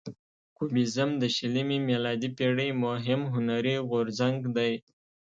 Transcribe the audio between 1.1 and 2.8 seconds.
د شلمې میلادي پیړۍ